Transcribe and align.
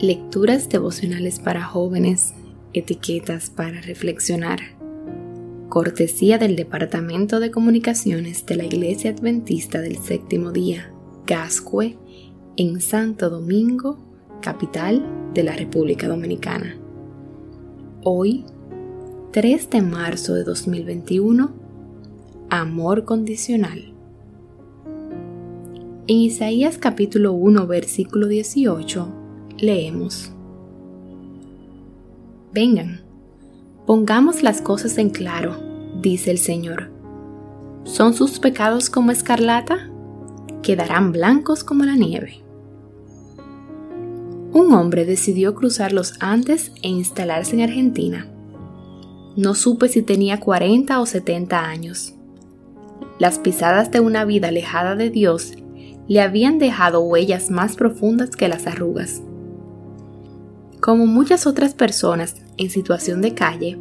Lecturas 0.00 0.70
devocionales 0.70 1.40
para 1.40 1.62
jóvenes, 1.62 2.32
etiquetas 2.72 3.50
para 3.50 3.82
reflexionar. 3.82 4.58
Cortesía 5.68 6.38
del 6.38 6.56
Departamento 6.56 7.38
de 7.38 7.50
Comunicaciones 7.50 8.46
de 8.46 8.56
la 8.56 8.64
Iglesia 8.64 9.10
Adventista 9.10 9.82
del 9.82 9.98
Séptimo 9.98 10.52
Día, 10.52 10.90
Gascue, 11.26 11.98
en 12.56 12.80
Santo 12.80 13.28
Domingo, 13.28 13.98
capital 14.40 15.04
de 15.34 15.42
la 15.44 15.54
República 15.54 16.08
Dominicana. 16.08 16.78
Hoy, 18.02 18.46
3 19.32 19.68
de 19.68 19.82
marzo 19.82 20.32
de 20.32 20.44
2021, 20.44 21.52
Amor 22.48 23.04
condicional. 23.04 23.92
En 26.06 26.16
Isaías 26.16 26.78
capítulo 26.78 27.34
1 27.34 27.66
versículo 27.66 28.28
18 28.28 29.19
leemos. 29.60 30.32
Vengan, 32.52 33.00
pongamos 33.86 34.42
las 34.42 34.60
cosas 34.60 34.98
en 34.98 35.10
claro, 35.10 35.56
dice 36.00 36.30
el 36.30 36.38
Señor. 36.38 36.90
¿Son 37.84 38.14
sus 38.14 38.38
pecados 38.38 38.90
como 38.90 39.10
escarlata? 39.10 39.90
Quedarán 40.62 41.12
blancos 41.12 41.64
como 41.64 41.84
la 41.84 41.96
nieve. 41.96 42.42
Un 44.52 44.72
hombre 44.72 45.04
decidió 45.04 45.54
cruzar 45.54 45.92
los 45.92 46.14
Andes 46.20 46.72
e 46.82 46.88
instalarse 46.88 47.54
en 47.54 47.62
Argentina. 47.62 48.26
No 49.36 49.54
supe 49.54 49.88
si 49.88 50.02
tenía 50.02 50.40
40 50.40 51.00
o 51.00 51.06
70 51.06 51.64
años. 51.64 52.14
Las 53.18 53.38
pisadas 53.38 53.90
de 53.90 54.00
una 54.00 54.24
vida 54.24 54.48
alejada 54.48 54.96
de 54.96 55.10
Dios 55.10 55.52
le 56.08 56.20
habían 56.20 56.58
dejado 56.58 57.00
huellas 57.00 57.50
más 57.50 57.76
profundas 57.76 58.30
que 58.30 58.48
las 58.48 58.66
arrugas. 58.66 59.22
Como 60.80 61.04
muchas 61.04 61.46
otras 61.46 61.74
personas 61.74 62.36
en 62.56 62.70
situación 62.70 63.20
de 63.20 63.34
calle, 63.34 63.78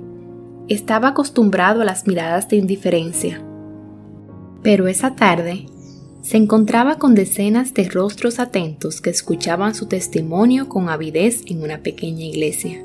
estaba 0.68 1.10
acostumbrado 1.10 1.82
a 1.82 1.86
las 1.86 2.06
miradas 2.06 2.50
de 2.50 2.58
indiferencia. 2.58 3.42
Pero 4.64 4.88
esa 4.88 5.16
tarde 5.16 5.66
se 6.22 6.36
encontraba 6.36 6.98
con 6.98 7.16
decenas 7.16 7.74
de 7.74 7.88
rostros 7.90 8.40
atentos 8.40 9.00
que 9.00 9.10
escuchaban 9.10 9.74
su 9.74 9.88
testimonio 9.88 10.68
con 10.68 10.90
avidez 10.90 11.44
en 11.48 11.64
una 11.64 11.80
pequeña 11.80 12.26
iglesia. 12.26 12.84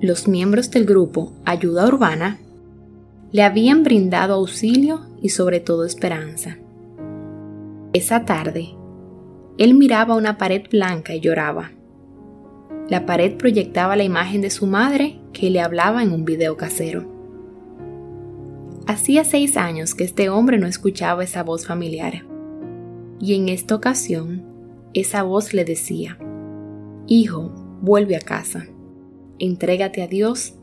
Los 0.00 0.26
miembros 0.26 0.70
del 0.70 0.86
grupo 0.86 1.34
Ayuda 1.44 1.86
Urbana 1.86 2.38
le 3.32 3.42
habían 3.42 3.84
brindado 3.84 4.34
auxilio 4.34 5.02
y 5.20 5.28
sobre 5.28 5.60
todo 5.60 5.84
esperanza. 5.84 6.56
Esa 7.92 8.24
tarde, 8.24 8.70
él 9.58 9.74
miraba 9.74 10.16
una 10.16 10.38
pared 10.38 10.62
blanca 10.70 11.14
y 11.14 11.20
lloraba. 11.20 11.72
La 12.90 13.06
pared 13.06 13.36
proyectaba 13.36 13.94
la 13.94 14.02
imagen 14.02 14.40
de 14.40 14.50
su 14.50 14.66
madre 14.66 15.20
que 15.32 15.48
le 15.48 15.60
hablaba 15.60 16.02
en 16.02 16.10
un 16.10 16.24
video 16.24 16.56
casero. 16.56 17.06
Hacía 18.88 19.22
seis 19.22 19.56
años 19.56 19.94
que 19.94 20.02
este 20.02 20.28
hombre 20.28 20.58
no 20.58 20.66
escuchaba 20.66 21.22
esa 21.22 21.44
voz 21.44 21.68
familiar. 21.68 22.24
Y 23.20 23.36
en 23.36 23.48
esta 23.48 23.76
ocasión, 23.76 24.42
esa 24.92 25.22
voz 25.22 25.54
le 25.54 25.64
decía, 25.64 26.18
Hijo, 27.06 27.52
vuelve 27.80 28.16
a 28.16 28.20
casa, 28.20 28.66
entrégate 29.38 30.02
a 30.02 30.08
Dios, 30.08 30.54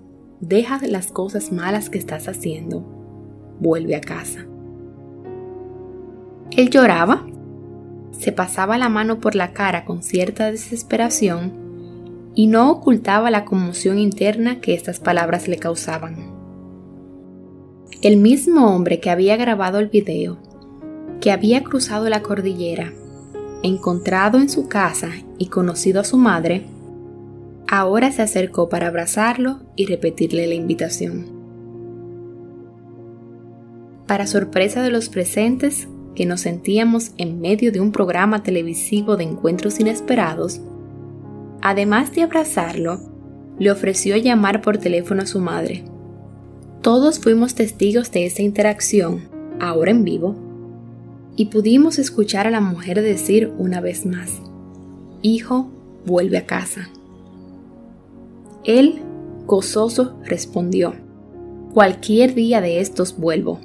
deja 0.41 0.81
las 0.85 1.07
cosas 1.07 1.53
malas 1.53 1.89
que 1.89 1.97
estás 1.97 2.27
haciendo, 2.27 2.81
vuelve 3.61 3.95
a 3.95 4.01
casa. 4.01 4.45
Él 6.51 6.69
lloraba, 6.71 7.25
se 8.11 8.33
pasaba 8.33 8.77
la 8.77 8.89
mano 8.89 9.21
por 9.21 9.33
la 9.33 9.53
cara 9.53 9.85
con 9.85 10.03
cierta 10.03 10.51
desesperación 10.51 11.66
y 12.37 12.45
no 12.45 12.69
ocultaba 12.69 13.31
la 13.31 13.45
conmoción 13.45 13.97
interna 13.97 14.61
que 14.61 14.75
estas 14.75 14.99
palabras 14.99 15.47
le 15.47 15.57
causaban. 15.57 16.17
El 18.03 18.17
mismo 18.17 18.75
hombre 18.75 18.99
que 18.99 19.09
había 19.09 19.35
grabado 19.37 19.79
el 19.79 19.87
video, 19.87 20.37
que 21.19 21.31
había 21.31 21.63
cruzado 21.63 22.07
la 22.09 22.21
cordillera, 22.21 22.93
encontrado 23.63 24.37
en 24.37 24.49
su 24.49 24.67
casa 24.67 25.09
y 25.39 25.47
conocido 25.47 25.99
a 25.99 26.03
su 26.03 26.17
madre, 26.17 26.67
ahora 27.67 28.11
se 28.11 28.21
acercó 28.21 28.69
para 28.69 28.85
abrazarlo 28.85 29.61
y 29.75 29.87
repetirle 29.87 30.45
la 30.45 30.53
invitación. 30.53 31.25
Para 34.05 34.27
sorpresa 34.27 34.83
de 34.83 34.91
los 34.91 35.09
presentes, 35.09 35.87
que 36.13 36.27
nos 36.27 36.41
sentíamos 36.41 37.13
en 37.17 37.41
medio 37.41 37.71
de 37.71 37.79
un 37.79 37.91
programa 37.91 38.43
televisivo 38.43 39.17
de 39.17 39.23
encuentros 39.23 39.79
inesperados, 39.79 40.61
además 41.61 42.13
de 42.13 42.23
abrazarlo, 42.23 42.99
le 43.59 43.71
ofreció 43.71 44.17
llamar 44.17 44.61
por 44.61 44.77
teléfono 44.77 45.23
a 45.23 45.25
su 45.25 45.39
madre. 45.39 45.83
Todos 46.81 47.19
fuimos 47.19 47.55
testigos 47.55 48.11
de 48.11 48.25
esa 48.25 48.43
interacción, 48.43 49.29
ahora 49.59 49.91
en 49.91 50.03
vivo, 50.03 50.35
y 51.35 51.47
pudimos 51.47 51.99
escuchar 51.99 52.47
a 52.47 52.51
la 52.51 52.61
mujer 52.61 53.01
decir 53.01 53.51
una 53.57 53.81
vez 53.81 54.05
más, 54.05 54.41
Hijo, 55.21 55.69
vuelve 56.05 56.37
a 56.37 56.45
casa. 56.45 56.89
Él, 58.63 59.01
gozoso, 59.45 60.17
respondió, 60.23 60.93
Cualquier 61.73 62.33
día 62.33 62.61
de 62.61 62.79
estos 62.79 63.17
vuelvo. 63.17 63.59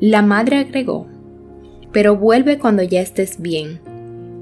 La 0.00 0.22
madre 0.22 0.58
agregó, 0.58 1.06
pero 1.92 2.16
vuelve 2.16 2.58
cuando 2.58 2.82
ya 2.82 3.00
estés 3.00 3.40
bien. 3.40 3.80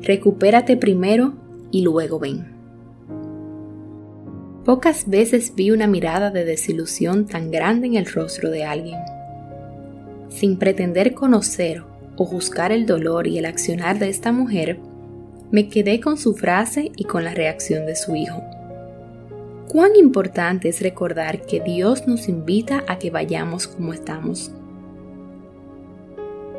Recupérate 0.03 0.76
primero 0.76 1.34
y 1.75 1.83
luego 1.83 2.21
ven. 2.21 2.47
Pocas 4.65 5.11
veces 5.11 5.53
vi 5.57 5.73
una 5.73 5.89
mirada 5.89 6.31
de 6.31 6.45
desilusión 6.45 7.27
tan 7.27 7.51
grande 7.51 7.89
en 7.89 7.97
el 7.97 8.07
rostro 8.07 8.53
de 8.53 8.65
alguien. 8.65 9.01
Sin 10.29 10.57
pretender 10.57 11.15
conocer 11.15 11.83
o 12.17 12.27
juzgar 12.27 12.71
el 12.71 12.87
dolor 12.87 13.27
y 13.27 13.39
el 13.39 13.45
accionar 13.45 13.99
de 13.99 14.09
esta 14.09 14.31
mujer, 14.31 14.79
me 15.51 15.69
quedé 15.69 15.99
con 15.99 16.17
su 16.17 16.34
frase 16.34 16.93
y 16.97 17.05
con 17.05 17.25
la 17.25 17.34
reacción 17.34 17.87
de 17.87 17.97
su 17.97 18.15
hijo. 18.15 18.41
Cuán 19.67 19.97
importante 19.97 20.69
es 20.69 20.81
recordar 20.81 21.43
que 21.43 21.59
Dios 21.59 22.07
nos 22.07 22.29
invita 22.29 22.84
a 22.87 23.01
que 23.01 23.11
vayamos 23.11 23.67
como 23.67 23.93
estamos 23.93 24.53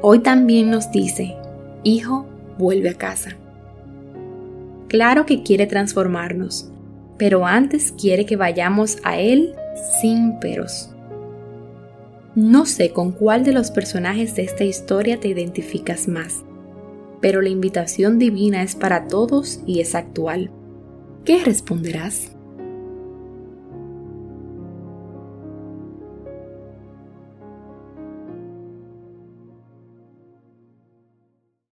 Hoy 0.01 0.19
también 0.19 0.69
nos 0.69 0.91
dice, 0.91 1.37
Hijo, 1.83 2.25
vuelve 2.57 2.89
a 2.89 2.95
casa. 2.95 3.37
Claro 4.87 5.25
que 5.25 5.43
quiere 5.43 5.67
transformarnos, 5.67 6.69
pero 7.17 7.45
antes 7.45 7.91
quiere 7.91 8.25
que 8.25 8.35
vayamos 8.35 8.97
a 9.03 9.17
Él 9.17 9.55
sin 10.01 10.39
peros. 10.39 10.89
No 12.35 12.65
sé 12.65 12.91
con 12.91 13.11
cuál 13.11 13.43
de 13.43 13.53
los 13.53 13.71
personajes 13.71 14.35
de 14.35 14.43
esta 14.43 14.63
historia 14.65 15.19
te 15.19 15.29
identificas 15.29 16.07
más, 16.07 16.43
pero 17.21 17.41
la 17.41 17.49
invitación 17.49 18.19
divina 18.19 18.61
es 18.61 18.75
para 18.75 19.07
todos 19.07 19.61
y 19.65 19.79
es 19.79 19.95
actual. 19.95 20.51
¿Qué 21.23 21.43
responderás? 21.43 22.34